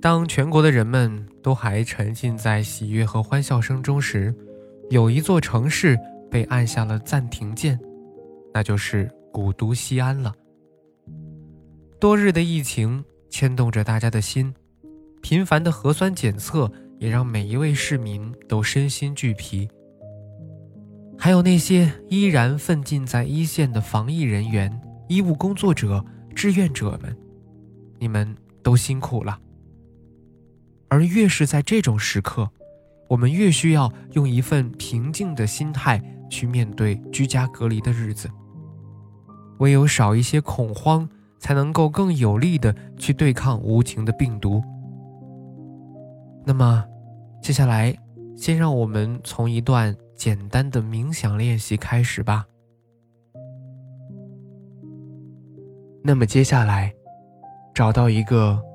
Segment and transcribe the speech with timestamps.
[0.00, 4.34] 当全国的人们都还沉浸在喜悦和欢笑声中时，
[4.88, 5.98] 有一座城市
[6.30, 7.78] 被按下了暂停键，
[8.54, 10.34] 那就是古都西安了。
[11.98, 14.54] 多日的疫情牵动着大家的心，
[15.20, 19.68] 频繁的核酸检测也让每一位市民都身心俱疲。
[21.18, 26.02] 还有那些依然奋进在一线的防疫人员、医务工作者、
[26.34, 27.14] 志愿者们，
[27.98, 28.34] 你们。
[28.62, 29.40] 都辛苦了，
[30.90, 32.50] 而越是在这种时刻，
[33.08, 38.28] 我们越需要用一份平静的心态去面对居家隔离的日子。
[39.60, 44.62] 唯有少一些恐慌，才能够更有力的去对抗无情的病毒。
[46.44, 46.84] 那么，
[47.40, 47.96] 接下来，
[48.36, 52.44] 先让我们从一段简单的冥想练习开始吧。
[56.02, 56.92] 那么接下来。
[57.72, 58.60] 找到一个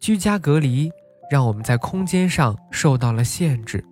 [0.00, 0.90] 居家隔离
[1.30, 3.84] 让我们在空间上受到了限制，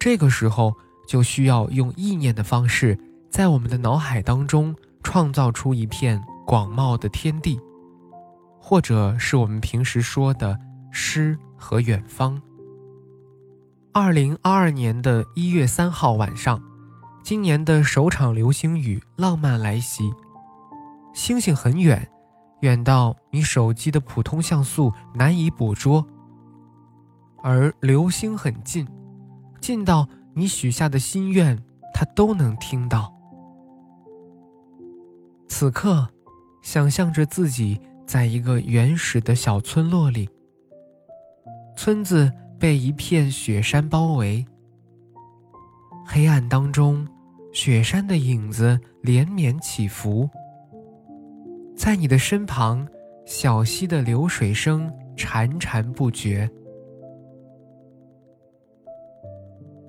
[0.00, 0.74] 这个时候
[1.06, 2.98] 就需要用意念的方式，
[3.30, 4.74] 在我们的脑海当中
[5.04, 7.58] 创造出一片广袤的天地，
[8.58, 10.58] 或者是我们平时说的
[10.90, 12.42] 诗和远方。
[13.92, 16.60] 二零二二年的一月三号晚上，
[17.22, 20.12] 今年的首场流星雨浪漫来袭。
[21.14, 22.06] 星星很远，
[22.60, 26.04] 远到你手机的普通像素难以捕捉；
[27.42, 28.86] 而流星很近，
[29.60, 31.56] 近到你许下的心愿，
[31.92, 33.12] 它都能听到。
[35.48, 36.08] 此刻，
[36.62, 40.28] 想象着自己在一个原始的小村落里，
[41.76, 42.32] 村子。
[42.58, 44.42] 被一片雪山包围，
[46.06, 47.06] 黑暗当中，
[47.52, 50.26] 雪山的影子连绵起伏。
[51.76, 52.88] 在你的身旁，
[53.26, 56.50] 小溪的流水声潺潺不绝。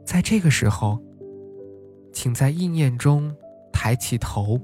[0.06, 1.02] 在这个时候，
[2.12, 3.34] 请在意念中
[3.72, 4.60] 抬起头，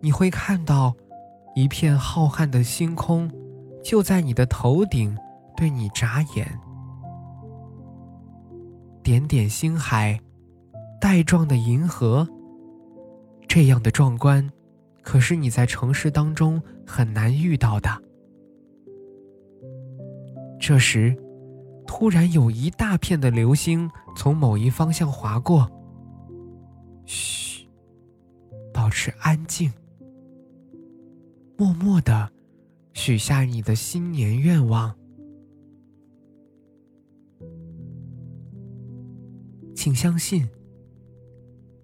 [0.00, 0.94] 你会看到
[1.54, 3.30] 一片浩瀚的星空，
[3.82, 5.16] 就在你的头顶。
[5.56, 6.46] 对你眨眼，
[9.02, 10.16] 点点星海，
[11.00, 12.24] 带状的银河，
[13.48, 14.48] 这样的壮观，
[15.08, 17.88] 可是你在城市当中很难遇到的。
[20.60, 21.16] 这时，
[21.86, 25.66] 突然有一大片的流星从某一方向划过。
[27.06, 27.66] 嘘，
[28.70, 29.72] 保持安静，
[31.56, 32.30] 默默的
[32.92, 34.94] 许下你的新年愿望。
[39.74, 40.46] 请相信，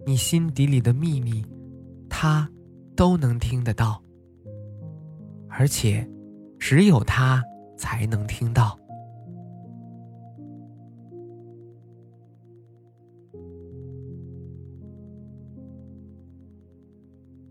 [0.05, 1.43] 你心底里的秘密，
[2.07, 2.47] 他
[2.97, 4.03] 都能听得到，
[5.49, 6.09] 而且
[6.59, 7.43] 只有他
[7.77, 8.79] 才能听到。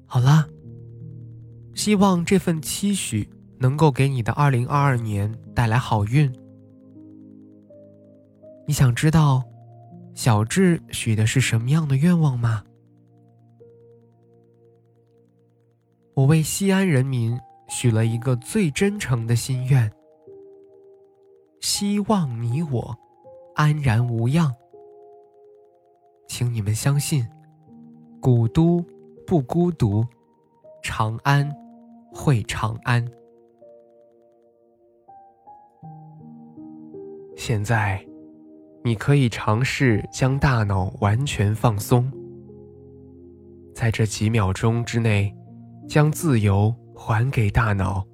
[0.05, 0.47] 好了，
[1.73, 3.27] 希望这份期许
[3.59, 6.31] 能够给你的二零二二年带来好运。
[8.67, 9.43] 你想知道？
[10.13, 12.63] 小智许的是什么样的愿望吗？
[16.15, 19.91] 我为西安人民许了一个最真诚的心愿，
[21.59, 22.95] 希望你我
[23.55, 24.53] 安然无恙。
[26.27, 27.27] 请你们相信，
[28.21, 28.83] 古都
[29.25, 30.05] 不孤独，
[30.81, 31.51] 长安
[32.11, 33.05] 会长安。
[37.35, 38.03] 现在。
[38.85, 42.11] 你可以尝试将大脑完全放松，
[43.73, 45.33] 在这几秒钟之内，
[45.87, 48.05] 将自由还给大脑，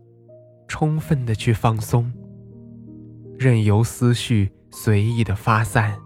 [0.68, 2.12] 充分的去放松，
[3.38, 5.98] 任由思绪随意的发散，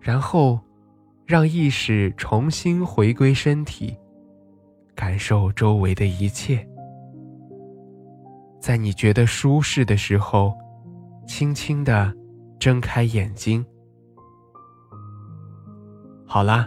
[0.00, 0.60] 然后
[1.24, 3.96] 让意识重新回归身体，
[4.94, 6.66] 感受周围的一切。
[8.60, 10.54] 在你觉得舒适的时候，
[11.26, 12.14] 轻轻的。
[12.58, 13.64] 睁开眼睛。
[16.24, 16.66] 好啦，